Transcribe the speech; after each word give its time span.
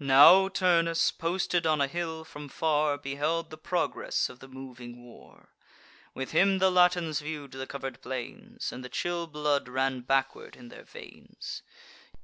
Now 0.00 0.48
Turnus, 0.48 1.12
posted 1.12 1.64
on 1.64 1.80
a 1.80 1.86
hill, 1.86 2.24
from 2.24 2.48
far 2.48 2.98
Beheld 2.98 3.50
the 3.50 3.56
progress 3.56 4.28
of 4.28 4.40
the 4.40 4.48
moving 4.48 5.04
war: 5.04 5.50
With 6.12 6.32
him 6.32 6.58
the 6.58 6.72
Latins 6.72 7.20
view'd 7.20 7.52
the 7.52 7.68
cover'd 7.68 8.02
plains, 8.02 8.72
And 8.72 8.84
the 8.84 8.88
chill 8.88 9.28
blood 9.28 9.68
ran 9.68 10.00
backward 10.00 10.56
in 10.56 10.70
their 10.70 10.82
veins. 10.82 11.62